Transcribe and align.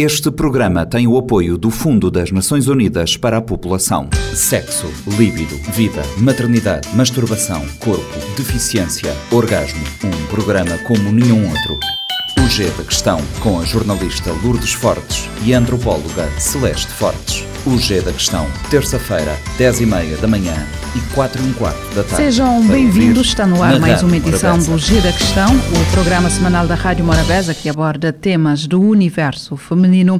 Este 0.00 0.30
programa 0.30 0.86
tem 0.86 1.08
o 1.08 1.18
apoio 1.18 1.58
do 1.58 1.72
Fundo 1.72 2.08
das 2.08 2.30
Nações 2.30 2.68
Unidas 2.68 3.16
para 3.16 3.38
a 3.38 3.42
População. 3.42 4.08
Sexo, 4.32 4.86
líbido, 5.18 5.56
vida, 5.72 6.02
maternidade, 6.18 6.88
masturbação, 6.94 7.60
corpo, 7.80 8.18
deficiência, 8.36 9.12
orgasmo. 9.32 9.82
Um 10.04 10.26
programa 10.28 10.78
como 10.86 11.10
nenhum 11.10 11.42
outro. 11.48 11.80
O 12.48 12.50
G 12.50 12.64
da 12.70 12.82
Questão, 12.82 13.20
com 13.40 13.60
a 13.60 13.64
jornalista 13.66 14.32
Lourdes 14.42 14.72
Fortes 14.72 15.28
e 15.44 15.52
a 15.52 15.58
antropóloga 15.58 16.30
Celeste 16.38 16.90
Fortes. 16.90 17.44
O 17.66 17.76
G 17.76 18.00
da 18.00 18.10
Questão, 18.10 18.46
terça-feira, 18.70 19.36
10h30 19.58 20.18
da 20.18 20.26
manhã 20.26 20.54
e 20.96 21.14
4 21.14 21.42
h 21.42 21.52
quarto 21.58 21.94
da 21.94 22.02
tarde. 22.02 22.16
Sejam 22.16 22.66
bem-vindos, 22.66 23.26
está 23.26 23.46
no 23.46 23.62
ar 23.62 23.78
mais 23.78 24.02
uma 24.02 24.16
edição 24.16 24.58
do 24.58 24.78
G 24.78 24.98
da 25.02 25.12
Questão, 25.12 25.54
o 25.54 25.92
programa 25.92 26.30
semanal 26.30 26.66
da 26.66 26.74
Rádio 26.74 27.04
Morabeza 27.04 27.52
que 27.52 27.68
aborda 27.68 28.14
temas 28.14 28.66
do 28.66 28.80
universo 28.80 29.54
feminino 29.54 30.18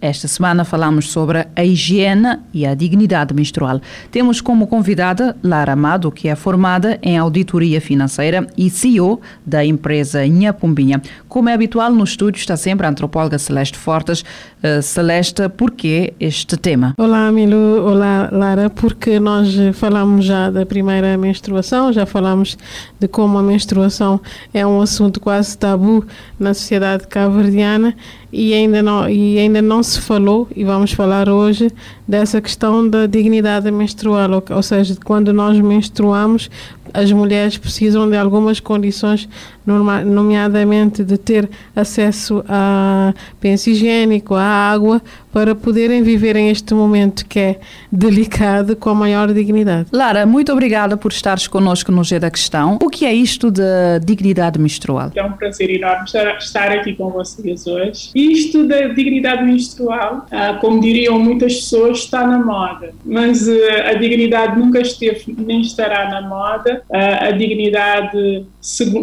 esta 0.00 0.28
semana 0.28 0.64
falamos 0.64 1.10
sobre 1.10 1.46
a 1.56 1.64
higiene 1.64 2.38
e 2.52 2.66
a 2.66 2.74
dignidade 2.74 3.32
menstrual. 3.32 3.80
Temos 4.10 4.40
como 4.40 4.66
convidada 4.66 5.36
Lara 5.42 5.72
Amado, 5.72 6.12
que 6.12 6.28
é 6.28 6.36
formada 6.36 6.98
em 7.02 7.16
auditoria 7.16 7.80
financeira 7.80 8.46
e 8.56 8.68
CEO 8.68 9.20
da 9.44 9.64
empresa 9.64 10.26
Nha 10.26 10.52
Pombinha. 10.52 11.00
Como 11.28 11.48
é 11.48 11.54
habitual 11.54 11.90
no 11.92 12.04
estúdio 12.04 12.38
está 12.38 12.56
sempre 12.56 12.86
a 12.86 12.90
antropóloga 12.90 13.38
Celeste 13.38 13.78
Fortes. 13.78 14.22
Uh, 14.62 14.82
Celeste, 14.82 15.48
por 15.48 15.70
que 15.70 16.12
este 16.20 16.56
tema? 16.56 16.94
Olá, 16.98 17.32
Milu. 17.32 17.84
Olá, 17.86 18.28
Lara. 18.30 18.68
Porque 18.68 19.18
nós 19.18 19.54
falamos 19.74 20.24
já 20.24 20.50
da 20.50 20.66
primeira 20.66 21.16
menstruação, 21.16 21.92
já 21.92 22.04
falamos 22.04 22.58
de 23.00 23.08
como 23.08 23.38
a 23.38 23.42
menstruação 23.42 24.20
é 24.52 24.66
um 24.66 24.80
assunto 24.80 25.20
quase 25.20 25.56
tabu 25.56 26.04
na 26.38 26.52
sociedade 26.52 27.06
cabo-verdiana 27.06 27.94
e 28.32 28.52
ainda 28.52 28.82
não 28.82 29.08
e 29.08 29.38
ainda 29.38 29.62
não 29.62 29.82
se 29.86 30.00
falou 30.00 30.48
e 30.54 30.64
vamos 30.64 30.92
falar 30.92 31.28
hoje 31.28 31.70
dessa 32.06 32.40
questão 32.40 32.88
da 32.88 33.06
dignidade 33.06 33.70
menstrual, 33.70 34.30
ou, 34.30 34.44
ou 34.56 34.62
seja, 34.62 34.96
quando 35.04 35.32
nós 35.32 35.58
menstruamos, 35.60 36.50
as 36.92 37.12
mulheres 37.12 37.56
precisam 37.58 38.08
de 38.08 38.16
algumas 38.16 38.60
condições, 38.60 39.28
nomeadamente 39.66 41.02
de 41.02 41.18
ter 41.18 41.48
acesso 41.74 42.44
a 42.48 43.12
penso 43.40 43.70
higiênico, 43.70 44.34
à 44.34 44.42
água, 44.42 45.02
para 45.32 45.54
poderem 45.54 46.02
viver 46.02 46.34
em 46.34 46.48
este 46.48 46.72
momento 46.72 47.26
que 47.26 47.38
é 47.38 47.60
delicado 47.92 48.74
com 48.74 48.88
a 48.90 48.94
maior 48.94 49.32
dignidade. 49.34 49.88
Lara, 49.92 50.24
muito 50.24 50.50
obrigada 50.50 50.96
por 50.96 51.12
estares 51.12 51.46
connosco 51.46 51.92
no 51.92 52.02
G 52.02 52.18
da 52.18 52.30
Questão. 52.30 52.78
O 52.82 52.88
que 52.88 53.04
é 53.04 53.12
isto 53.12 53.50
de 53.50 54.00
dignidade 54.02 54.58
menstrual? 54.58 55.10
É 55.14 55.22
um 55.22 55.32
prazer 55.32 55.68
enorme 55.68 56.04
estar 56.38 56.72
aqui 56.72 56.94
com 56.94 57.10
vocês 57.10 57.66
hoje. 57.66 58.10
Isto 58.14 58.66
da 58.66 58.88
dignidade 58.88 59.44
menstrual, 59.44 60.26
ah, 60.30 60.54
como 60.60 60.80
diriam 60.80 61.18
muitas 61.18 61.56
pessoas, 61.56 61.98
está 61.98 62.26
na 62.26 62.38
moda, 62.38 62.94
mas 63.04 63.46
uh, 63.46 63.52
a 63.90 63.94
dignidade 63.94 64.58
nunca 64.58 64.80
esteve 64.80 65.34
nem 65.36 65.60
estará 65.60 66.08
na 66.08 66.22
moda. 66.22 66.82
Uh, 66.88 67.26
a 67.26 67.30
dignidade 67.32 68.46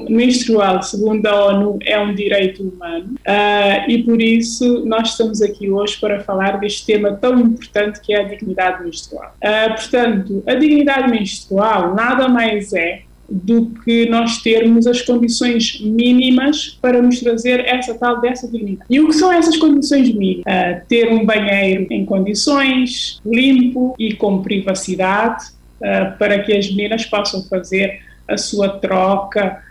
menstrual, 0.09 0.52
segundo 0.81 1.25
a 1.25 1.45
ONU, 1.47 1.79
é 1.83 1.99
um 1.99 2.13
direito 2.13 2.63
humano 2.63 3.15
uh, 3.19 3.89
e 3.89 4.03
por 4.03 4.21
isso 4.21 4.85
nós 4.85 5.09
estamos 5.09 5.41
aqui 5.41 5.69
hoje 5.69 5.97
para 5.99 6.19
falar 6.21 6.59
deste 6.59 6.85
tema 6.85 7.13
tão 7.13 7.39
importante 7.39 7.99
que 8.01 8.13
é 8.13 8.21
a 8.21 8.23
dignidade 8.23 8.83
menstrual. 8.83 9.35
portanto, 9.75 10.43
a 10.45 10.55
dignidade 10.55 11.09
menstrual 11.09 11.93
nada 11.95 12.27
mais 12.27 12.73
é 12.73 13.03
do 13.29 13.71
que 13.83 14.07
nós 14.09 14.41
termos 14.41 14.85
as 14.85 15.01
condições 15.01 15.79
mínimas 15.81 16.77
para 16.81 17.01
nos 17.01 17.19
trazer 17.19 17.61
essa 17.61 17.95
tal 17.95 18.21
dessa 18.21 18.47
dignidade. 18.47 18.85
E 18.89 18.99
o 18.99 19.07
que 19.07 19.13
são 19.13 19.31
essas 19.31 19.57
condições 19.57 20.13
mínimas? 20.13 20.43
Uh, 20.45 20.87
ter 20.87 21.11
um 21.11 21.25
banheiro 21.25 21.87
em 21.89 22.05
condições, 22.05 23.19
limpo 23.25 23.95
e 23.97 24.13
com 24.13 24.41
privacidade, 24.41 25.45
uh, 25.79 26.17
para 26.17 26.39
que 26.39 26.53
as 26.53 26.69
meninas 26.69 27.05
possam 27.05 27.43
fazer 27.45 28.01
a 28.27 28.37
sua 28.37 28.69
troca 28.69 29.61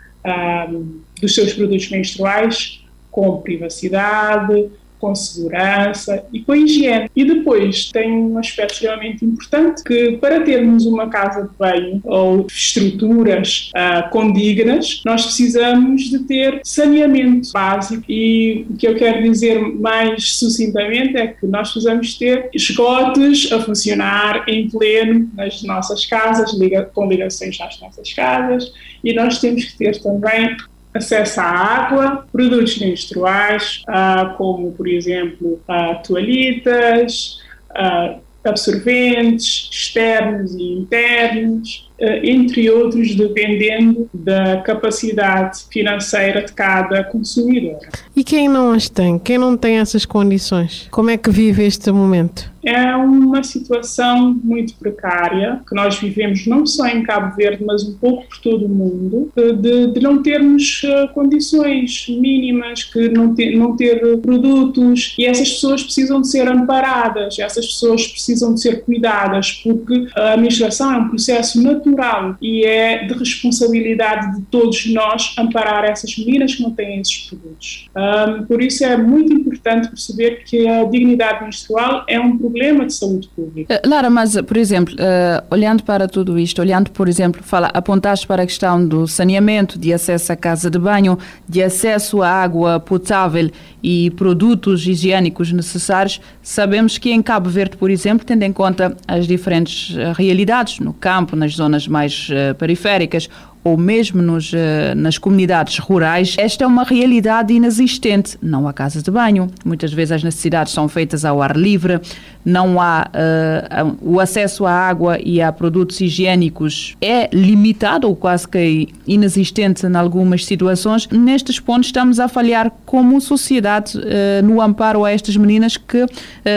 dos 1.21 1.34
seus 1.34 1.53
produtos 1.53 1.91
menstruais 1.91 2.84
com 3.10 3.41
privacidade, 3.41 4.71
com 5.02 5.16
segurança 5.16 6.24
e 6.32 6.40
com 6.42 6.54
higiene. 6.54 7.10
E 7.16 7.24
depois 7.24 7.90
tem 7.90 8.12
um 8.12 8.38
aspecto 8.38 8.74
extremamente 8.74 9.24
importante 9.24 9.82
que 9.82 10.12
para 10.18 10.42
termos 10.42 10.86
uma 10.86 11.08
casa 11.08 11.42
de 11.42 11.50
banho 11.58 12.00
ou 12.04 12.46
estruturas 12.46 13.72
uh, 13.76 14.08
condignas, 14.10 15.02
nós 15.04 15.24
precisamos 15.24 16.02
de 16.02 16.20
ter 16.20 16.60
saneamento 16.62 17.50
básico 17.52 18.04
e 18.08 18.64
o 18.70 18.76
que 18.76 18.86
eu 18.86 18.94
quero 18.94 19.20
dizer 19.24 19.58
mais 19.58 20.34
sucintamente 20.34 21.16
é 21.16 21.26
que 21.26 21.48
nós 21.48 21.72
precisamos 21.72 22.14
ter 22.14 22.48
esgotos 22.54 23.50
a 23.50 23.60
funcionar 23.60 24.44
em 24.48 24.69
pleno 24.70 25.28
nas 25.34 25.64
nossas 25.64 26.06
casas, 26.06 26.54
liga, 26.54 26.88
com 26.94 27.08
ligações 27.08 27.60
às 27.60 27.80
nossas 27.80 28.12
casas 28.12 28.72
e 29.02 29.12
nós 29.12 29.40
temos 29.40 29.64
que 29.64 29.78
ter 29.78 30.00
também 30.00 30.56
acesso 30.94 31.41
à 31.41 31.44
água, 31.44 32.26
produtos 32.30 32.78
menstruais, 32.78 33.82
uh, 33.88 34.36
como, 34.36 34.72
por 34.72 34.86
exemplo, 34.86 35.60
uh, 35.69 36.03
toalhitas, 36.06 37.38
uh, 37.70 38.20
absorventes 38.44 39.69
externos 39.70 40.54
e 40.54 40.62
internos, 40.62 41.91
entre 42.22 42.70
outros, 42.70 43.14
dependendo 43.14 44.08
da 44.12 44.58
capacidade 44.58 45.64
financeira 45.70 46.42
de 46.42 46.52
cada 46.52 47.04
consumidor. 47.04 47.78
E 48.14 48.24
quem 48.24 48.48
não 48.48 48.72
as 48.72 48.88
tem? 48.88 49.18
Quem 49.18 49.38
não 49.38 49.56
tem 49.56 49.78
essas 49.78 50.04
condições? 50.04 50.88
Como 50.90 51.10
é 51.10 51.16
que 51.16 51.30
vive 51.30 51.64
este 51.64 51.90
momento? 51.92 52.52
é 52.64 52.94
uma 52.94 53.42
situação 53.42 54.38
muito 54.42 54.74
precária 54.74 55.60
que 55.68 55.74
nós 55.74 55.98
vivemos 55.98 56.46
não 56.46 56.64
só 56.64 56.86
em 56.86 57.02
Cabo 57.02 57.34
Verde, 57.36 57.64
mas 57.64 57.82
um 57.82 57.94
pouco 57.94 58.28
por 58.28 58.38
todo 58.38 58.66
o 58.66 58.69
mundo, 58.69 59.30
de, 59.34 59.88
de 59.88 60.00
não 60.00 60.22
termos 60.22 60.82
eh, 60.84 61.08
condições 61.08 62.06
mínimas, 62.08 62.84
que 62.84 63.08
não 63.08 63.34
ter, 63.34 63.56
não 63.56 63.76
ter 63.76 64.00
produtos 64.19 65.14
e 65.19 65.26
essas 65.26 65.50
pessoas 65.50 65.82
precisam 65.82 66.20
de 66.20 66.30
ser 66.30 66.46
amparadas, 66.48 67.38
essas 67.38 67.66
pessoas 67.66 68.06
precisam 68.06 68.54
de 68.54 68.60
ser 68.60 68.84
cuidadas, 68.84 69.60
porque 69.64 70.06
a 70.14 70.34
administração 70.34 70.92
é 70.92 70.98
um 70.98 71.08
processo 71.08 71.60
natural 71.60 71.91
e 72.41 72.64
é 72.64 73.04
de 73.04 73.14
responsabilidade 73.14 74.36
de 74.36 74.42
todos 74.47 74.86
nós 74.86 75.34
amparar 75.38 75.84
essas 75.84 76.16
meninas 76.16 76.54
que 76.54 76.62
não 76.62 76.70
têm 76.70 77.00
esses 77.00 77.28
produtos. 77.28 77.88
Um, 77.97 78.44
por 78.44 78.62
isso 78.62 78.84
é 78.84 78.97
muito 78.97 79.32
importante 79.32 79.88
perceber 79.88 80.44
que 80.44 80.69
a 80.69 80.84
dignidade 80.84 81.44
menstrual 81.44 82.04
é 82.08 82.19
um 82.19 82.36
problema 82.36 82.86
de 82.86 82.94
saúde 82.94 83.28
pública. 83.34 83.81
Uh, 83.84 83.88
Lara, 83.88 84.10
mas, 84.10 84.41
por 84.42 84.56
exemplo, 84.56 84.94
uh, 84.94 85.44
olhando 85.50 85.82
para 85.82 86.08
tudo 86.08 86.38
isto, 86.38 86.60
olhando, 86.60 86.91
por 86.91 87.08
exemplo, 87.08 87.42
fala, 87.42 87.69
apontaste 87.72 88.26
para 88.26 88.42
a 88.42 88.47
questão 88.47 88.86
do 88.86 89.06
saneamento, 89.06 89.78
de 89.78 89.92
acesso 89.92 90.32
à 90.32 90.36
casa 90.36 90.70
de 90.70 90.78
banho, 90.78 91.19
de 91.48 91.62
acesso 91.62 92.22
à 92.22 92.28
água 92.28 92.81
potável 92.81 93.50
e 93.82 94.10
produtos 94.12 94.86
higiênicos 94.86 95.52
necessários, 95.52 96.20
sabemos 96.41 96.98
que 96.98 97.10
em 97.10 97.22
Cabo 97.22 97.50
Verde, 97.50 97.76
por 97.76 97.91
exemplo, 97.91 98.25
tendo 98.25 98.42
em 98.42 98.52
conta 98.52 98.97
as 99.06 99.26
diferentes 99.26 99.91
uh, 99.97 100.12
realidades 100.14 100.78
no 100.78 100.92
campo, 100.92 101.34
nas 101.34 101.52
zonas 101.52 101.72
mais 101.88 102.28
periféricas, 102.59 103.28
ou 103.65 103.77
mesmo 103.77 104.21
nos, 104.21 104.53
eh, 104.53 104.95
nas 104.95 105.19
comunidades 105.19 105.78
rurais, 105.78 106.34
esta 106.39 106.65
é 106.65 106.67
uma 106.67 106.83
realidade 106.83 107.53
inexistente. 107.53 108.37
Não 108.43 108.67
há 108.67 108.73
casa 108.73 109.00
de 109.00 109.11
banho, 109.11 109.49
muitas 109.65 109.93
vezes 109.93 110.12
as 110.12 110.25
necessidades 110.25 110.73
são 110.73 110.89
feitas 110.89 111.25
ao 111.25 111.41
ar 111.41 111.56
livre, 111.56 112.00
não 112.45 112.81
há 112.81 113.09
uh, 113.09 113.97
o 114.03 114.19
acesso 114.19 114.67
à 114.67 114.73
água 114.73 115.17
e 115.23 115.41
a 115.41 115.53
produtos 115.53 116.00
higiênicos 116.00 116.97
é 117.00 117.28
limitado 117.33 118.09
ou 118.09 118.17
quase 118.17 118.49
que 118.49 118.89
inexistente 119.06 119.87
em 119.87 119.94
algumas 119.94 120.44
situações. 120.44 121.09
Nestes 121.09 121.61
pontos 121.61 121.87
estamos 121.87 122.19
a 122.19 122.27
falhar 122.27 122.73
como 122.84 123.21
sociedade 123.21 123.97
uh, 123.97 124.44
no 124.44 124.61
amparo 124.61 125.05
a 125.05 125.12
estas 125.12 125.37
meninas 125.37 125.77
que 125.77 126.03
uh, 126.03 126.09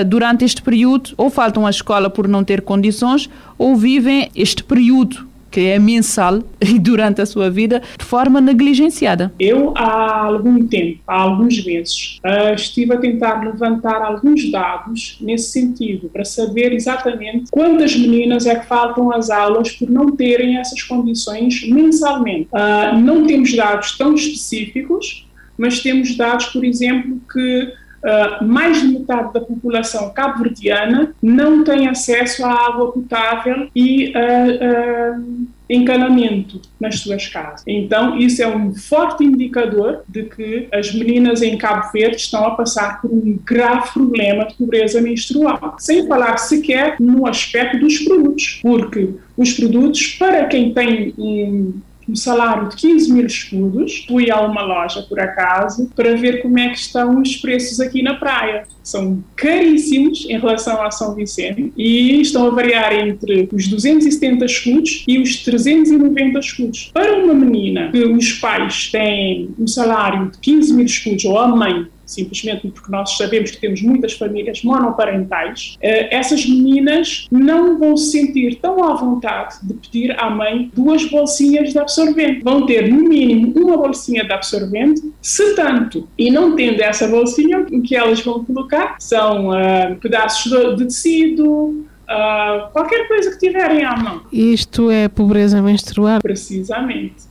durante 0.07 0.43
este 0.43 0.61
período 0.63 1.11
ou 1.17 1.29
faltam 1.29 1.67
à 1.67 1.69
escola 1.69 2.09
por 2.09 2.27
não 2.27 2.43
ter 2.43 2.61
condições 2.61 3.29
ou 3.57 3.75
vivem 3.75 4.31
este 4.35 4.63
período 4.63 5.34
que 5.55 5.67
é 5.67 5.79
mensal 5.79 6.43
e 6.59 6.77
durante 6.77 7.21
a 7.21 7.25
sua 7.25 7.49
vida 7.49 7.81
de 7.97 8.03
forma 8.03 8.41
negligenciada. 8.41 9.31
Eu, 9.39 9.73
há 9.77 10.25
algum 10.25 10.67
tempo, 10.67 10.99
há 11.07 11.21
alguns 11.21 11.65
meses, 11.65 12.19
uh, 12.25 12.53
estive 12.53 12.93
a 12.93 12.97
tentar 12.97 13.41
levantar 13.41 14.01
alguns 14.01 14.51
dados 14.51 15.17
nesse 15.21 15.51
sentido, 15.51 16.09
para 16.09 16.25
saber 16.25 16.73
exatamente 16.73 17.49
quantas 17.49 17.95
meninas 17.95 18.45
é 18.45 18.55
que 18.55 18.65
faltam 18.65 19.13
às 19.13 19.29
aulas 19.29 19.71
por 19.71 19.89
não 19.89 20.13
terem 20.13 20.57
essas 20.57 20.83
condições 20.83 21.65
mensalmente. 21.69 22.49
Uh, 22.51 22.99
não 22.99 23.25
temos 23.25 23.55
dados 23.55 23.97
tão 23.97 24.13
específicos, 24.13 25.25
mas 25.57 25.79
temos 25.79 26.17
dados, 26.17 26.47
por 26.47 26.65
exemplo, 26.65 27.17
que 27.31 27.71
uh, 28.05 28.45
mais 28.45 28.81
de 28.81 28.87
metade 28.87 29.33
da 29.33 29.41
população 29.41 30.11
cabo-verdiana 30.13 31.13
não 31.21 31.63
tem 31.63 31.87
acesso 31.87 32.45
à 32.45 32.51
água 32.51 32.91
potável 32.91 33.67
e 33.75 34.11
uh, 34.11 35.47
encanamento 35.69 36.61
nas 36.79 36.99
suas 36.99 37.27
casas. 37.27 37.63
Então, 37.67 38.17
isso 38.17 38.41
é 38.41 38.47
um 38.47 38.73
forte 38.75 39.23
indicador 39.23 40.03
de 40.07 40.23
que 40.23 40.67
as 40.71 40.93
meninas 40.93 41.41
em 41.41 41.57
Cabo 41.57 41.91
Verde 41.91 42.17
estão 42.17 42.45
a 42.45 42.51
passar 42.51 43.01
por 43.01 43.11
um 43.11 43.39
grave 43.43 43.91
problema 43.91 44.45
de 44.45 44.55
pobreza 44.55 45.01
menstrual. 45.01 45.75
Sem 45.79 46.07
falar 46.07 46.37
sequer 46.37 46.97
no 46.99 47.27
aspecto 47.27 47.79
dos 47.79 47.97
produtos, 47.99 48.59
porque 48.61 49.15
os 49.35 49.53
produtos, 49.53 50.07
para 50.19 50.45
quem 50.45 50.73
tem 50.73 51.13
um 51.17 51.73
um 52.07 52.15
salário 52.15 52.69
de 52.69 52.75
15 52.75 53.11
mil 53.11 53.25
escudos. 53.25 54.05
Fui 54.07 54.29
a 54.29 54.41
uma 54.41 54.61
loja, 54.61 55.01
por 55.03 55.19
acaso, 55.19 55.89
para 55.95 56.15
ver 56.15 56.41
como 56.41 56.59
é 56.59 56.69
que 56.69 56.77
estão 56.77 57.21
os 57.21 57.35
preços 57.37 57.79
aqui 57.79 58.01
na 58.01 58.15
praia. 58.15 58.63
São 58.83 59.23
caríssimos 59.35 60.25
em 60.29 60.39
relação 60.39 60.81
a 60.81 60.91
São 60.91 61.15
Vicente 61.15 61.73
e 61.75 62.21
estão 62.21 62.47
a 62.47 62.51
variar 62.51 62.93
entre 62.93 63.49
os 63.51 63.67
270 63.67 64.45
escudos 64.45 65.03
e 65.07 65.19
os 65.19 65.43
390 65.43 66.39
escudos. 66.39 66.91
Para 66.93 67.17
uma 67.17 67.33
menina 67.33 67.89
que 67.91 68.03
os 68.03 68.33
pais 68.33 68.91
têm 68.91 69.49
um 69.59 69.67
salário 69.67 70.31
de 70.31 70.37
15 70.37 70.73
mil 70.73 70.85
escudos 70.85 71.25
ou 71.25 71.39
a 71.39 71.47
mãe 71.47 71.87
simplesmente 72.05 72.67
porque 72.69 72.91
nós 72.91 73.17
sabemos 73.17 73.51
que 73.51 73.57
temos 73.57 73.81
muitas 73.81 74.13
famílias 74.13 74.63
monoparentais, 74.63 75.77
eh, 75.81 76.15
essas 76.15 76.45
meninas 76.45 77.27
não 77.31 77.77
vão 77.77 77.97
se 77.97 78.11
sentir 78.11 78.55
tão 78.55 78.83
à 78.83 78.93
vontade 78.93 79.55
de 79.63 79.73
pedir 79.73 80.19
à 80.19 80.29
mãe 80.29 80.71
duas 80.73 81.05
bolsinhas 81.05 81.71
de 81.71 81.79
absorvente. 81.79 82.43
Vão 82.43 82.65
ter, 82.65 82.91
no 82.91 83.07
mínimo, 83.07 83.53
uma 83.55 83.77
bolsinha 83.77 84.23
de 84.23 84.31
absorvente, 84.31 85.01
se 85.21 85.55
tanto. 85.55 86.07
E 86.17 86.29
não 86.31 86.55
tendo 86.55 86.81
essa 86.81 87.07
bolsinha, 87.07 87.59
o 87.71 87.81
que 87.81 87.95
elas 87.95 88.21
vão 88.21 88.43
colocar 88.43 88.95
são 88.99 89.49
uh, 89.49 89.95
pedaços 89.99 90.51
de, 90.51 90.75
de 90.75 90.85
tecido, 90.85 91.85
Uh, 92.05 92.71
qualquer 92.71 93.07
coisa 93.07 93.31
que 93.31 93.39
tiverem 93.39 93.83
à 93.83 93.95
mão. 93.95 94.21
Isto 94.31 94.91
é 94.91 95.07
pobreza 95.07 95.61
menstrual? 95.61 96.21
Precisamente. 96.21 97.25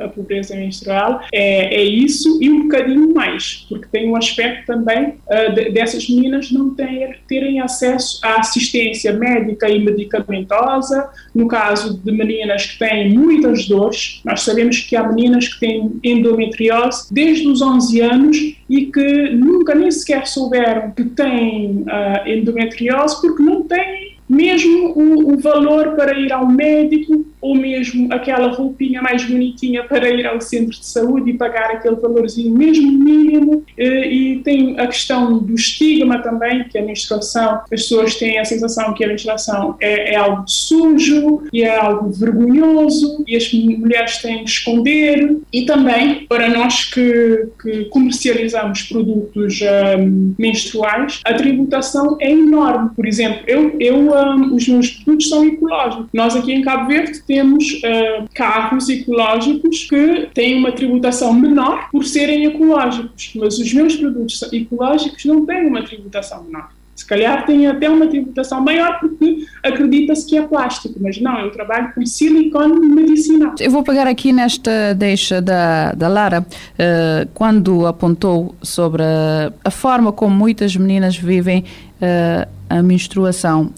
A, 0.00 0.08
pobreza 0.08 0.54
menstrual 0.54 1.20
é, 1.32 1.74
é, 1.74 1.82
isso 1.82 2.38
e 2.40 2.48
um 2.48 2.62
bocadinho 2.62 3.12
mais, 3.12 3.66
porque 3.68 3.86
tem 3.90 4.08
um 4.08 4.16
aspecto 4.16 4.66
também 4.66 5.16
uh, 5.26 5.54
de, 5.54 5.70
dessas 5.70 6.08
meninas 6.08 6.50
não 6.50 6.74
ter, 6.74 7.20
terem 7.28 7.60
acesso 7.60 8.20
à 8.24 8.40
assistência 8.40 9.12
médica 9.12 9.68
e 9.68 9.78
medicamentosa. 9.78 11.08
No 11.34 11.46
caso 11.46 11.98
de 11.98 12.12
meninas 12.12 12.66
que 12.66 12.78
têm 12.78 13.14
muitas 13.14 13.68
dores, 13.68 14.20
nós 14.24 14.42
sabemos 14.42 14.78
que 14.78 14.96
há 14.96 15.06
meninas 15.06 15.48
que 15.48 15.60
têm 15.60 16.00
endometriose 16.02 17.12
desde 17.12 17.46
os 17.46 17.62
11 17.62 18.00
anos 18.00 18.36
e 18.68 18.86
que 18.86 19.30
nunca 19.30 19.74
nem 19.74 19.90
sequer 19.90 20.26
souberam 20.26 20.90
que 20.90 21.04
têm 21.04 21.82
uh, 21.82 22.28
endometriose 22.28 23.20
porque 23.20 23.42
não 23.42 23.62
têm 23.62 24.10
mesmo 24.28 24.92
o, 24.96 25.34
o, 25.34 25.38
valor 25.38 25.96
para 25.96 26.16
ir 26.16 26.32
ao 26.32 26.46
médico 26.46 27.26
ou 27.40 27.54
mesmo 27.54 28.12
aquela 28.12 28.48
roupinha 28.48 29.02
mais 29.02 29.24
bonitinha 29.24 29.84
para 29.84 30.08
ir 30.10 30.26
ao 30.26 30.40
centro 30.40 30.78
de 30.78 30.86
saúde 30.86 31.30
e 31.30 31.34
pagar 31.34 31.70
aquele 31.70 31.96
valorzinho 31.96 32.54
mesmo 32.54 32.90
mínimo 32.92 33.64
eh, 33.76 34.08
e 34.08 34.38
tem 34.40 34.78
a 34.78 34.86
questão 34.86 35.38
do 35.38 35.54
estigma 35.54 36.18
também 36.18 36.64
que 36.64 36.78
a 36.78 36.82
menstruação, 36.82 37.60
as 37.62 37.68
pessoas 37.68 38.14
têm 38.16 38.38
a 38.38 38.44
sensação 38.44 38.94
que 38.94 39.04
a 39.04 39.08
menstruação 39.08 39.76
é, 39.80 40.14
é 40.14 40.16
algo 40.16 40.44
sujo 40.46 41.42
e 41.52 41.62
é 41.62 41.76
algo 41.76 42.10
vergonhoso 42.10 43.24
e 43.26 43.36
as 43.36 43.52
mulheres 43.52 44.18
têm 44.18 44.44
de 44.44 44.50
esconder 44.50 45.38
e 45.52 45.64
também 45.64 46.26
para 46.28 46.48
nós 46.48 46.84
que, 46.84 47.48
que 47.60 47.84
comercializamos 47.86 48.82
produtos 48.82 49.60
um, 49.98 50.34
menstruais 50.38 51.20
a 51.24 51.34
tributação 51.34 52.16
é 52.20 52.30
enorme 52.30 52.90
por 52.94 53.06
exemplo, 53.06 53.42
eu, 53.46 53.76
eu 53.80 53.96
um, 53.96 54.54
os 54.54 54.68
meus 54.68 54.90
produtos 54.90 55.28
são 55.28 55.44
ecológicos. 55.44 56.06
Nós 56.12 56.36
aqui 56.36 56.52
em 56.52 56.62
Cabo 56.62 56.88
Verde 56.88 57.12
temos 57.30 57.74
uh, 57.74 58.28
carros 58.34 58.88
ecológicos 58.88 59.84
que 59.84 60.28
têm 60.34 60.56
uma 60.56 60.72
tributação 60.72 61.32
menor 61.32 61.88
por 61.92 62.04
serem 62.04 62.44
ecológicos, 62.44 63.34
mas 63.36 63.56
os 63.56 63.72
meus 63.72 63.94
produtos 63.94 64.42
ecológicos 64.52 65.24
não 65.24 65.46
têm 65.46 65.68
uma 65.68 65.80
tributação 65.80 66.42
menor. 66.42 66.70
Se 66.96 67.06
calhar 67.06 67.46
tem 67.46 67.68
até 67.68 67.88
uma 67.88 68.08
tributação 68.08 68.60
maior 68.60 68.98
porque 68.98 69.46
acredita-se 69.62 70.26
que 70.26 70.36
é 70.36 70.42
plástico, 70.42 70.98
mas 71.00 71.20
não, 71.20 71.38
eu 71.38 71.52
trabalho 71.52 71.92
com 71.94 72.04
silicone 72.04 72.84
medicinal. 72.84 73.54
Eu 73.60 73.70
vou 73.70 73.84
pegar 73.84 74.08
aqui 74.08 74.32
nesta 74.32 74.92
deixa 74.92 75.40
da, 75.40 75.92
da 75.92 76.08
Lara, 76.08 76.40
uh, 76.40 77.28
quando 77.32 77.86
apontou 77.86 78.56
sobre 78.60 79.04
a, 79.04 79.52
a, 79.64 79.70
forma 79.70 80.12
como 80.12 80.34
muitas 80.34 80.74
meninas 80.74 81.16
vivem 81.16 81.64
uh, 82.00 82.48
a 82.68 82.82
menstruação. 82.82 83.70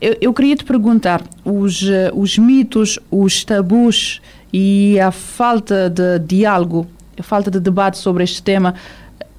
Eu, 0.00 0.16
eu, 0.20 0.32
queria 0.32 0.56
te 0.56 0.64
perguntar: 0.64 1.22
os, 1.44 1.82
os 2.14 2.38
mitos, 2.38 2.98
os 3.10 3.44
tabus 3.44 4.20
e 4.52 4.98
a 5.00 5.10
falta 5.10 5.90
de 5.90 6.18
diálogo, 6.20 6.86
a 7.18 7.22
falta 7.22 7.50
de 7.50 7.60
debate 7.60 7.98
sobre 7.98 8.24
este 8.24 8.42
tema 8.42 8.74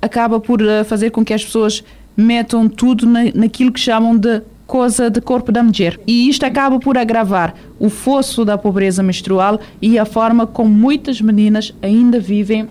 acaba 0.02 0.40
por 0.40 0.62
eh, 0.62 0.84
fazer 0.84 1.10
com 1.10 1.26
que 1.26 1.34
as 1.34 1.44
pessoas 1.44 1.84
metam 2.16 2.70
tudo 2.70 3.06
na, 3.06 3.24
naquilo 3.34 3.72
que 3.72 3.80
chamam 3.80 4.16
de 4.16 4.42
coisa 4.68 5.10
de 5.10 5.22
corpo 5.22 5.52
da 5.52 5.64
mulher. 5.64 6.00
E 6.08 6.30
isto 6.30 6.46
acaba 6.46 6.80
por 6.80 6.98
agravar 6.98 7.56
o 7.80 7.90
fosso 7.90 8.46
da 8.46 8.58
pobreza 8.58 9.04
menstrual 9.04 9.60
e 9.82 9.98
a 10.00 10.06
forma 10.06 10.48
como 10.48 10.70
muitas 10.70 11.22
meninas 11.22 11.74
ainda 11.82 12.20
vivem 12.20 12.68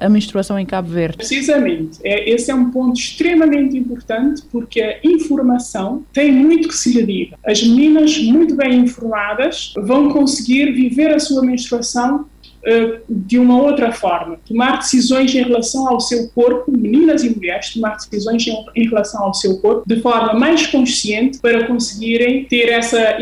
a 0.00 0.08
menstruação 0.08 0.58
em 0.58 0.66
Cabo 0.66 0.88
Verde? 0.88 1.18
Precisamente. 1.18 1.98
É, 2.04 2.30
esse 2.30 2.50
é 2.50 2.54
um 2.54 2.70
ponto 2.70 2.98
extremamente 2.98 3.76
importante 3.76 4.42
porque 4.50 4.80
a 4.80 4.98
informação 5.04 6.04
tem 6.12 6.32
muito 6.32 6.68
que 6.68 6.74
se 6.74 6.92
lhe 6.92 7.04
diga. 7.04 7.38
As 7.44 7.62
meninas 7.62 8.16
muito 8.18 8.54
bem 8.54 8.80
informadas 8.80 9.72
vão 9.76 10.10
conseguir 10.10 10.72
viver 10.72 11.12
a 11.14 11.18
sua 11.18 11.42
menstruação 11.42 12.24
eh, 12.24 12.31
de 13.08 13.38
uma 13.38 13.60
outra 13.60 13.90
forma, 13.90 14.38
tomar 14.46 14.78
decisões 14.78 15.34
em 15.34 15.42
relação 15.42 15.88
ao 15.88 16.00
seu 16.00 16.28
corpo, 16.28 16.70
meninas 16.70 17.24
e 17.24 17.30
mulheres, 17.30 17.74
tomar 17.74 17.96
decisões 17.96 18.46
em, 18.74 18.88
relação 18.88 19.24
ao 19.24 19.34
seu 19.34 19.58
corpo 19.58 19.82
de 19.84 20.00
forma 20.00 20.34
mais 20.34 20.66
consciente 20.68 21.38
para 21.40 21.66
conseguirem 21.66 22.44
ter 22.44 22.68
essa 22.68 23.18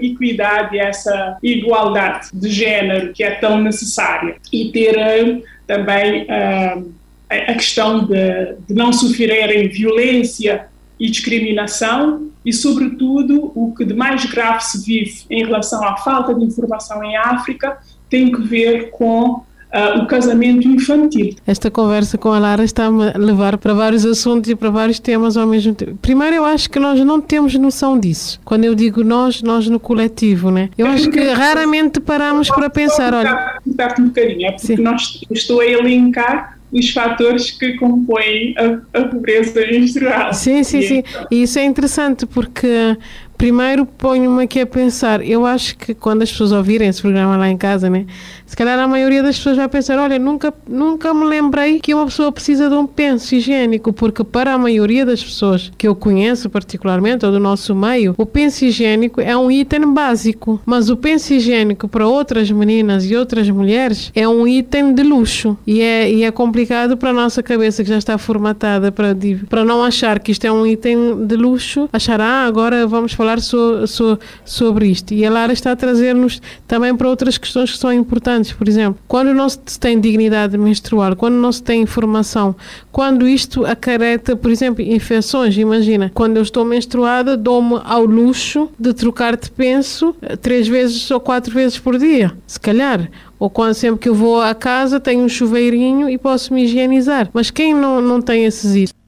equidade, 0.00 0.76
essa 0.76 1.38
igualdade 1.40 2.30
de 2.32 2.50
género 2.50 3.12
que 3.12 3.22
é 3.22 3.30
tão 3.32 3.62
necessária. 3.62 4.36
E 4.52 4.72
ter 4.72 4.96
uh, 4.96 5.42
também 5.68 6.22
uh, 6.22 6.92
a 7.28 7.54
questão 7.54 8.04
de, 8.04 8.56
de 8.66 8.74
não 8.74 8.92
sofrerem 8.92 9.68
violência 9.68 10.66
e 10.98 11.08
discriminação 11.08 12.30
e, 12.44 12.52
sobretudo, 12.52 13.52
o 13.54 13.74
que 13.74 13.84
de 13.84 13.94
mais 13.94 14.24
grave 14.24 14.64
se 14.64 14.84
vive 14.84 15.24
em 15.30 15.44
relação 15.44 15.84
à 15.84 15.96
falta 15.98 16.34
de 16.34 16.44
informação 16.44 17.04
em 17.04 17.16
África 17.16 17.78
tem 18.10 18.30
que 18.30 18.42
ver 18.42 18.90
com 18.90 19.48
Uh, 19.72 20.02
o 20.02 20.06
casamento 20.08 20.66
infantil. 20.66 21.32
Esta 21.46 21.70
conversa 21.70 22.18
com 22.18 22.32
a 22.32 22.40
Lara 22.40 22.64
está-me 22.64 23.10
a 23.10 23.16
levar 23.16 23.56
para 23.56 23.72
vários 23.72 24.04
assuntos 24.04 24.50
e 24.50 24.56
para 24.56 24.68
vários 24.68 24.98
temas 24.98 25.36
ao 25.36 25.46
mesmo 25.46 25.72
tempo. 25.72 25.96
Primeiro, 26.02 26.34
eu 26.34 26.44
acho 26.44 26.68
que 26.68 26.80
nós 26.80 26.98
não 27.04 27.20
temos 27.20 27.54
noção 27.54 27.96
disso. 27.96 28.40
Quando 28.44 28.64
eu 28.64 28.74
digo 28.74 29.04
nós, 29.04 29.42
nós 29.42 29.68
no 29.68 29.78
coletivo, 29.78 30.50
né? 30.50 30.70
Eu 30.76 30.88
acho 30.88 31.08
que 31.08 31.20
raramente 31.20 32.00
paramos 32.00 32.50
para 32.50 32.68
pensar, 32.68 33.14
olha... 33.14 33.60
um 33.64 34.06
bocadinho, 34.06 34.48
é 34.48 34.52
porque 34.54 34.82
nós, 34.82 35.20
estou 35.30 35.60
a 35.60 35.66
elencar 35.66 36.58
os 36.72 36.90
fatores 36.90 37.52
que 37.52 37.74
compõem 37.74 38.56
a, 38.58 38.98
a 38.98 39.04
pobreza 39.04 39.60
menstrual. 39.66 40.34
Sim, 40.34 40.64
sim, 40.64 40.82
sim. 40.82 41.04
E 41.30 41.42
isso 41.42 41.60
é 41.60 41.64
interessante 41.64 42.26
porque 42.26 42.96
primeiro 43.40 43.86
ponho-me 43.86 44.44
aqui 44.44 44.60
a 44.60 44.66
pensar, 44.66 45.26
eu 45.26 45.46
acho 45.46 45.74
que 45.78 45.94
quando 45.94 46.20
as 46.20 46.30
pessoas 46.30 46.52
ouvirem 46.52 46.88
esse 46.88 47.00
programa 47.00 47.38
lá 47.38 47.48
em 47.48 47.56
casa, 47.56 47.88
né, 47.88 48.04
se 48.44 48.54
calhar 48.54 48.78
a 48.78 48.86
maioria 48.86 49.22
das 49.22 49.38
pessoas 49.38 49.56
vai 49.56 49.66
pensar, 49.66 49.98
olha, 49.98 50.18
nunca, 50.18 50.52
nunca 50.68 51.14
me 51.14 51.24
lembrei 51.24 51.80
que 51.80 51.94
uma 51.94 52.04
pessoa 52.04 52.30
precisa 52.30 52.68
de 52.68 52.74
um 52.74 52.86
penso 52.86 53.34
higiênico, 53.34 53.94
porque 53.94 54.22
para 54.22 54.52
a 54.52 54.58
maioria 54.58 55.06
das 55.06 55.24
pessoas 55.24 55.72
que 55.78 55.88
eu 55.88 55.94
conheço 55.94 56.50
particularmente, 56.50 57.24
ou 57.24 57.32
do 57.32 57.40
nosso 57.40 57.74
meio, 57.74 58.14
o 58.18 58.26
penso 58.26 58.66
higiênico 58.66 59.22
é 59.22 59.34
um 59.34 59.50
item 59.50 59.94
básico, 59.94 60.60
mas 60.66 60.90
o 60.90 60.96
penso 60.96 61.32
higiênico 61.32 61.88
para 61.88 62.06
outras 62.06 62.50
meninas 62.50 63.10
e 63.10 63.16
outras 63.16 63.48
mulheres 63.48 64.12
é 64.14 64.28
um 64.28 64.46
item 64.46 64.92
de 64.92 65.02
luxo, 65.02 65.56
e 65.66 65.80
é, 65.80 66.12
e 66.12 66.24
é 66.24 66.30
complicado 66.30 66.94
para 66.94 67.08
a 67.08 67.14
nossa 67.14 67.42
cabeça 67.42 67.82
que 67.82 67.88
já 67.88 67.96
está 67.96 68.18
formatada 68.18 68.92
para, 68.92 69.16
para 69.48 69.64
não 69.64 69.82
achar 69.82 70.18
que 70.18 70.30
isto 70.30 70.44
é 70.44 70.52
um 70.52 70.66
item 70.66 71.24
de 71.24 71.36
luxo, 71.36 71.88
achar, 71.90 72.20
ah, 72.20 72.44
agora 72.44 72.86
vamos 72.86 73.14
falar 73.14 73.29
falar 73.30 73.40
so, 73.40 73.86
so, 73.86 74.18
sobre 74.44 74.88
isto. 74.88 75.14
E 75.14 75.24
a 75.24 75.30
Lara 75.30 75.52
está 75.52 75.72
a 75.72 75.76
trazer-nos 75.76 76.40
também 76.66 76.94
para 76.94 77.08
outras 77.08 77.38
questões 77.38 77.70
que 77.70 77.78
são 77.78 77.92
importantes. 77.92 78.52
Por 78.52 78.68
exemplo, 78.68 79.00
quando 79.06 79.32
não 79.32 79.48
se 79.48 79.78
tem 79.78 80.00
dignidade 80.00 80.58
menstrual, 80.58 81.14
quando 81.14 81.34
não 81.34 81.52
se 81.52 81.62
tem 81.62 81.82
informação, 81.82 82.56
quando 82.90 83.28
isto 83.28 83.64
acarreta, 83.64 84.34
por 84.34 84.50
exemplo, 84.50 84.82
infecções. 84.82 85.56
Imagina, 85.56 86.10
quando 86.12 86.36
eu 86.36 86.42
estou 86.42 86.64
menstruada, 86.64 87.36
dou-me 87.36 87.80
ao 87.84 88.04
luxo 88.04 88.68
de 88.78 88.92
trocar 88.92 89.36
de 89.36 89.50
penso 89.50 90.14
eh, 90.22 90.36
três 90.36 90.66
vezes 90.66 91.10
ou 91.10 91.20
quatro 91.20 91.52
vezes 91.52 91.78
por 91.78 91.98
dia, 91.98 92.32
se 92.46 92.58
calhar 92.58 93.08
ou 93.38 93.48
quando 93.48 93.72
sempre 93.72 94.00
que 94.00 94.08
eu 94.08 94.14
vou 94.14 94.42
à 94.42 94.54
casa 94.54 95.00
tenho 95.00 95.22
um 95.22 95.28
chuveirinho 95.28 96.10
e 96.10 96.18
posso 96.18 96.52
me 96.52 96.64
higienizar. 96.64 97.30
Mas 97.32 97.50
quem 97.50 97.72
não, 97.72 97.98
não 97.98 98.20
tem 98.20 98.44
esses 98.44 98.74
itens? 98.74 98.99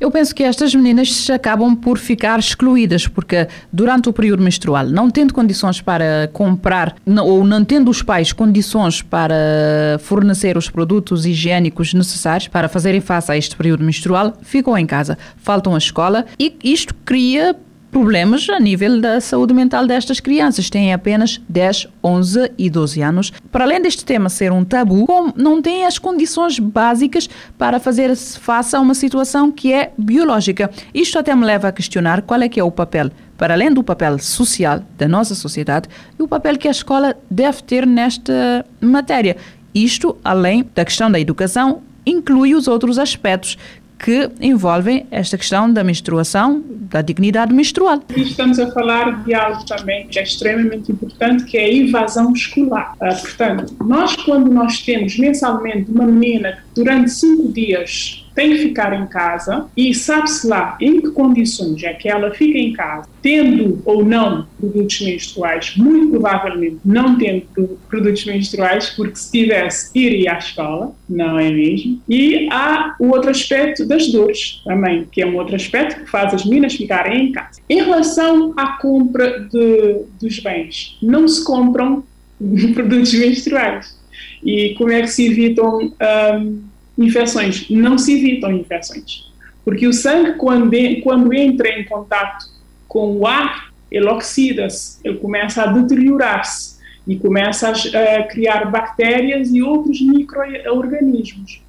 Eu 0.00 0.10
penso 0.10 0.34
que 0.34 0.42
estas 0.42 0.74
meninas 0.74 1.28
acabam 1.30 1.74
por 1.74 1.98
ficar 1.98 2.38
excluídas, 2.38 3.06
porque 3.06 3.48
durante 3.72 4.08
o 4.08 4.12
período 4.12 4.42
menstrual, 4.42 4.86
não 4.86 5.10
tendo 5.10 5.32
condições 5.32 5.80
para 5.80 6.28
comprar, 6.32 6.96
ou 7.06 7.44
não 7.44 7.64
tendo 7.64 7.90
os 7.90 8.02
pais 8.02 8.32
condições 8.32 9.02
para 9.02 9.98
fornecer 10.00 10.56
os 10.56 10.68
produtos 10.68 11.24
higiênicos 11.24 11.94
necessários 11.94 12.48
para 12.48 12.68
fazerem 12.68 13.00
face 13.00 13.30
a 13.30 13.36
este 13.36 13.56
período 13.56 13.84
menstrual, 13.84 14.36
ficam 14.42 14.76
em 14.76 14.86
casa, 14.86 15.16
faltam 15.36 15.74
à 15.74 15.78
escola 15.78 16.26
e 16.38 16.56
isto 16.62 16.94
cria 17.04 17.56
problemas 17.94 18.50
a 18.50 18.58
nível 18.58 19.00
da 19.00 19.20
saúde 19.20 19.54
mental 19.54 19.86
destas 19.86 20.18
crianças. 20.18 20.68
Têm 20.68 20.92
apenas 20.92 21.40
10, 21.48 21.86
11 22.02 22.50
e 22.58 22.68
12 22.68 23.00
anos. 23.00 23.32
Para 23.52 23.62
além 23.62 23.80
deste 23.80 24.04
tema 24.04 24.28
ser 24.28 24.50
um 24.50 24.64
tabu, 24.64 25.06
não 25.36 25.62
têm 25.62 25.86
as 25.86 25.96
condições 25.96 26.58
básicas 26.58 27.30
para 27.56 27.78
fazer 27.78 28.16
face 28.16 28.74
a 28.74 28.80
uma 28.80 28.94
situação 28.94 29.52
que 29.52 29.72
é 29.72 29.92
biológica. 29.96 30.68
Isto 30.92 31.20
até 31.20 31.32
me 31.36 31.44
leva 31.44 31.68
a 31.68 31.72
questionar 31.72 32.22
qual 32.22 32.42
é 32.42 32.48
que 32.48 32.58
é 32.58 32.64
o 32.64 32.70
papel 32.70 33.12
para 33.38 33.54
além 33.54 33.72
do 33.72 33.84
papel 33.84 34.18
social 34.18 34.82
da 34.98 35.06
nossa 35.06 35.36
sociedade 35.36 35.88
e 36.18 36.22
o 36.22 36.26
papel 36.26 36.58
que 36.58 36.66
a 36.66 36.72
escola 36.72 37.16
deve 37.30 37.62
ter 37.62 37.86
nesta 37.86 38.66
matéria. 38.80 39.36
Isto, 39.72 40.16
além 40.24 40.68
da 40.74 40.84
questão 40.84 41.08
da 41.08 41.20
educação, 41.20 41.80
inclui 42.04 42.54
os 42.54 42.66
outros 42.66 42.98
aspectos 42.98 43.56
que 43.98 44.30
envolvem 44.40 45.06
esta 45.10 45.38
questão 45.38 45.72
da 45.72 45.84
menstruação, 45.84 46.62
da 46.68 47.00
dignidade 47.00 47.52
menstrual. 47.54 48.02
E 48.14 48.22
estamos 48.22 48.58
a 48.58 48.70
falar 48.70 49.24
de 49.24 49.34
algo 49.34 49.64
também 49.64 50.06
que 50.08 50.18
é 50.18 50.22
extremamente 50.22 50.92
importante, 50.92 51.44
que 51.44 51.56
é 51.56 51.64
a 51.64 51.72
evasão 51.72 52.32
escolar. 52.32 52.94
Ah, 53.00 53.14
portanto, 53.14 53.74
nós 53.84 54.16
quando 54.16 54.50
nós 54.50 54.80
temos 54.82 55.18
mensalmente 55.18 55.90
uma 55.90 56.06
menina 56.06 56.58
que 56.74 56.82
durante 56.82 57.10
cinco 57.10 57.52
dias 57.52 58.23
tem 58.34 58.50
que 58.50 58.58
ficar 58.58 58.92
em 58.92 59.06
casa 59.06 59.66
e 59.76 59.94
sabe-se 59.94 60.46
lá 60.46 60.76
em 60.80 61.00
que 61.00 61.10
condições 61.10 61.82
é 61.82 61.92
que 61.92 62.08
ela 62.08 62.30
fica 62.32 62.58
em 62.58 62.72
casa, 62.72 63.08
tendo 63.22 63.80
ou 63.84 64.04
não 64.04 64.46
produtos 64.58 65.00
menstruais, 65.00 65.74
muito 65.76 66.10
provavelmente 66.10 66.78
não 66.84 67.16
tendo 67.16 67.78
produtos 67.88 68.24
menstruais, 68.24 68.90
porque 68.90 69.16
se 69.16 69.30
tivesse, 69.30 69.90
iria 69.94 70.34
à 70.34 70.38
escola, 70.38 70.94
não 71.08 71.38
é 71.38 71.50
mesmo? 71.50 72.00
E 72.08 72.48
há 72.50 72.94
o 72.98 73.08
outro 73.08 73.30
aspecto 73.30 73.86
das 73.86 74.08
dores 74.08 74.62
também, 74.64 75.06
que 75.10 75.22
é 75.22 75.26
um 75.26 75.36
outro 75.36 75.54
aspecto 75.54 76.04
que 76.04 76.10
faz 76.10 76.34
as 76.34 76.44
meninas 76.44 76.74
ficarem 76.74 77.28
em 77.28 77.32
casa. 77.32 77.60
Em 77.68 77.82
relação 77.82 78.52
à 78.56 78.78
compra 78.78 79.40
de, 79.40 80.00
dos 80.20 80.38
bens, 80.40 80.98
não 81.02 81.28
se 81.28 81.44
compram 81.44 82.04
produtos 82.74 83.14
menstruais. 83.14 83.96
E 84.44 84.74
como 84.76 84.92
é 84.92 85.00
que 85.00 85.08
se 85.08 85.26
evitam 85.26 85.78
um, 85.78 86.62
infecções. 86.98 87.68
Não 87.70 87.98
se 87.98 88.14
evitam 88.14 88.52
infecções. 88.52 89.32
Porque 89.64 89.86
o 89.86 89.92
sangue, 89.92 90.34
quando, 90.34 90.70
quando 91.02 91.32
entra 91.32 91.68
em 91.68 91.84
contato 91.84 92.46
com 92.86 93.16
o 93.16 93.26
ar, 93.26 93.72
ele 93.90 94.06
oxida-se, 94.06 94.98
ele 95.04 95.16
começa 95.16 95.62
a 95.62 95.66
deteriorar-se 95.66 96.74
e 97.06 97.16
começa 97.16 97.68
a, 97.68 97.72
a, 97.72 98.22
criar 98.24 98.70
bactérias 98.70 99.52
e 99.52 99.62
outros 99.62 100.00
micro-organismos. 100.00 101.62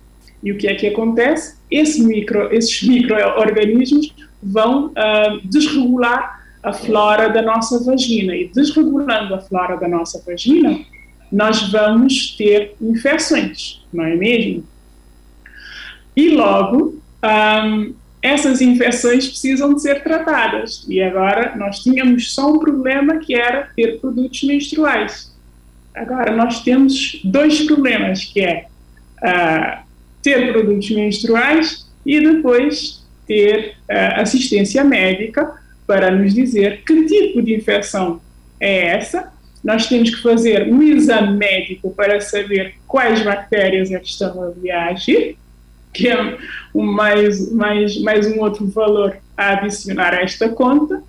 E 0.43 0.51
o 0.51 0.57
que 0.57 0.67
é 0.67 0.75
que 0.75 0.87
acontece? 0.87 1.55
Esse 1.69 2.03
micro, 2.03 2.53
esses 2.53 2.83
micro-organismos 2.83 4.13
vão 4.41 4.87
uh, 4.87 5.41
desregular 5.43 6.45
a 6.61 6.73
flora 6.73 7.29
da 7.29 7.41
nossa 7.41 7.83
vagina. 7.83 8.35
E 8.35 8.49
desregulando 8.53 9.35
a 9.35 9.39
flora 9.39 9.77
da 9.77 9.87
nossa 9.87 10.21
vagina, 10.25 10.79
nós 11.31 11.71
vamos 11.71 12.35
ter 12.37 12.75
infecções, 12.81 13.83
não 13.91 14.05
é 14.05 14.15
mesmo? 14.15 14.63
E 16.15 16.29
logo, 16.29 17.01
um, 17.23 17.93
essas 18.21 18.59
infecções 18.59 19.27
precisam 19.27 19.73
de 19.73 19.81
ser 19.81 20.01
tratadas. 20.01 20.85
E 20.89 21.01
agora 21.01 21.55
nós 21.55 21.79
tínhamos 21.79 22.33
só 22.33 22.51
um 22.51 22.59
problema 22.59 23.17
que 23.17 23.35
era 23.35 23.69
ter 23.75 23.99
produtos 23.99 24.41
menstruais. 24.43 25.35
Agora 25.93 26.35
nós 26.35 26.63
temos 26.63 27.21
dois 27.23 27.61
problemas, 27.61 28.23
que 28.23 28.41
é 28.41 28.65
uh, 29.17 29.83
ter 30.23 30.51
produtos 30.51 30.89
menstruais 30.89 31.85
e 32.05 32.19
depois 32.19 33.05
ter 33.27 33.75
uh, 33.89 34.21
assistência 34.21 34.83
médica 34.83 35.53
para 35.85 36.09
nos 36.09 36.33
dizer 36.33 36.81
que 36.85 37.05
tipo 37.05 37.41
de 37.41 37.53
infecção 37.53 38.19
é 38.59 38.87
essa. 38.87 39.31
Nós 39.63 39.87
temos 39.87 40.13
que 40.13 40.21
fazer 40.21 40.67
um 40.71 40.81
exame 40.81 41.37
médico 41.37 41.91
para 41.91 42.19
saber 42.21 42.75
quais 42.87 43.21
bactérias 43.21 43.91
é 43.91 43.99
que 43.99 44.07
estão 44.07 44.41
a 44.43 44.51
reagir 44.61 45.37
que 45.95 46.09
é 46.09 46.37
um, 46.73 46.83
mais, 46.83 47.51
mais, 47.51 47.97
mais 48.01 48.27
um 48.27 48.41
outro 48.41 48.67
valor 48.67 49.17
a 49.37 49.53
adicionar 49.53 50.13
a 50.13 50.21
esta 50.21 50.49
conta. 50.49 51.01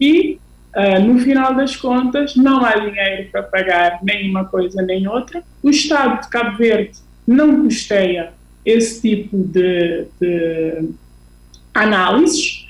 E, 0.00 0.38
uh, 0.76 1.00
no 1.00 1.20
final 1.20 1.54
das 1.54 1.76
contas, 1.76 2.34
não 2.34 2.64
há 2.64 2.72
dinheiro 2.76 3.28
para 3.30 3.42
pagar 3.44 4.00
nem 4.02 4.28
uma 4.28 4.44
coisa 4.44 4.82
nem 4.82 5.06
outra. 5.06 5.42
O 5.62 5.70
Estado 5.70 6.22
de 6.22 6.28
Cabo 6.28 6.58
Verde 6.58 6.98
não 7.26 7.62
custeia 7.62 8.32
esse 8.64 9.00
tipo 9.00 9.38
de, 9.38 10.06
de 10.20 10.88
análises, 11.72 12.66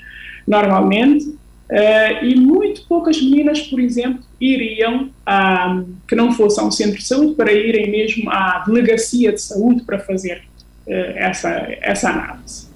normalmente, 0.47 1.25
uh, 1.25 2.23
e 2.23 2.35
muito 2.35 2.85
poucas 2.87 3.19
meninas, 3.19 3.61
por 3.61 3.79
exemplo, 3.79 4.23
iriam, 4.39 5.09
a, 5.25 5.81
que 6.07 6.15
não 6.15 6.31
fossem 6.31 6.63
ao 6.63 6.71
centro 6.71 6.97
de 6.97 7.03
saúde, 7.03 7.33
para 7.33 7.51
irem 7.51 7.89
mesmo 7.89 8.29
à 8.29 8.63
delegacia 8.65 9.31
de 9.31 9.41
saúde 9.41 9.83
para 9.83 9.97
fazer 9.99 10.43
essa, 10.93 11.67
essa 11.81 12.09
análise. 12.09 12.71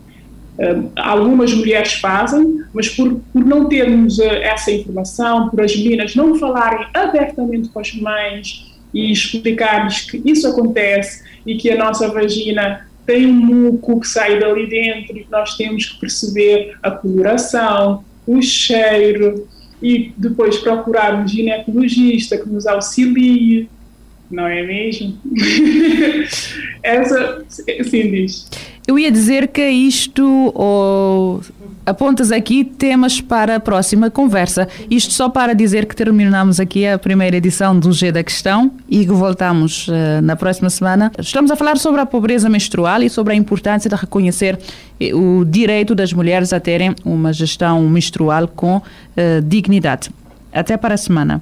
Eh, 0.57 0.75
algumas 0.95 1.53
mulheres 1.53 1.93
fazem, 1.93 2.63
mas 2.73 2.89
por, 2.89 3.19
por 3.33 3.45
não 3.45 3.67
termos 3.67 4.19
eh, 4.19 4.43
essa 4.43 4.71
informação, 4.71 5.49
por 5.49 5.61
as 5.61 5.75
meninas 5.75 6.15
não 6.15 6.35
falarem 6.35 6.87
abertamente 6.93 7.69
com 7.69 7.79
as 7.79 7.93
mães 7.93 8.71
e 8.93 9.11
explicar-lhes 9.11 10.09
que 10.09 10.21
isso 10.23 10.47
acontece 10.47 11.23
e 11.45 11.57
que 11.57 11.69
a 11.69 11.77
nossa 11.77 12.07
vagina 12.07 12.87
tem 13.05 13.25
um 13.27 13.33
muco 13.33 13.99
que 13.99 14.07
sai 14.07 14.39
dali 14.39 14.67
dentro 14.67 15.17
e 15.17 15.25
que 15.25 15.31
nós 15.31 15.55
temos 15.55 15.85
que 15.85 15.99
perceber 15.99 16.77
a 16.81 16.89
coloração, 16.89 18.03
o 18.25 18.41
cheiro 18.41 19.47
e 19.81 20.13
depois 20.17 20.57
procurar 20.57 21.21
um 21.21 21.27
ginecologista 21.27 22.37
que 22.37 22.49
nos 22.49 22.65
auxilie 22.65 23.69
não 24.29 24.47
é 24.47 24.65
mesmo? 24.65 25.17
Essa, 26.81 27.43
sim, 27.47 28.11
diz. 28.11 28.49
Eu 28.87 28.99
ia 28.99 29.11
dizer 29.11 29.47
que 29.47 29.67
isto 29.67 30.51
oh, 30.53 31.39
apontas 31.85 32.31
aqui 32.31 32.63
temas 32.63 33.21
para 33.21 33.55
a 33.55 33.59
próxima 33.59 34.09
conversa. 34.09 34.67
Isto 34.89 35.13
só 35.13 35.29
para 35.29 35.53
dizer 35.53 35.85
que 35.85 35.95
terminamos 35.95 36.59
aqui 36.59 36.85
a 36.87 36.97
primeira 36.97 37.37
edição 37.37 37.77
do 37.79 37.91
G 37.91 38.11
da 38.11 38.23
Questão 38.23 38.71
e 38.89 39.05
que 39.05 39.11
voltamos 39.11 39.87
uh, 39.87 40.21
na 40.21 40.35
próxima 40.35 40.69
semana. 40.69 41.11
Estamos 41.17 41.51
a 41.51 41.55
falar 41.55 41.77
sobre 41.77 42.01
a 42.01 42.05
pobreza 42.05 42.49
menstrual 42.49 43.03
e 43.03 43.09
sobre 43.09 43.33
a 43.33 43.35
importância 43.35 43.89
de 43.89 43.95
reconhecer 43.95 44.57
eh, 44.99 45.13
o 45.13 45.45
direito 45.45 45.93
das 45.93 46.11
mulheres 46.11 46.51
a 46.53 46.59
terem 46.59 46.95
uma 47.03 47.31
gestão 47.31 47.87
menstrual 47.89 48.47
com 48.47 48.77
uh, 48.77 49.41
dignidade. 49.43 50.09
Até 50.51 50.77
para 50.77 50.93
a 50.93 50.97
semana. 50.97 51.41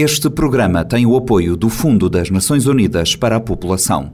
Este 0.00 0.30
programa 0.30 0.84
tem 0.84 1.04
o 1.06 1.16
apoio 1.16 1.56
do 1.56 1.68
Fundo 1.68 2.08
das 2.08 2.30
Nações 2.30 2.66
Unidas 2.66 3.16
para 3.16 3.34
a 3.34 3.40
População. 3.40 4.12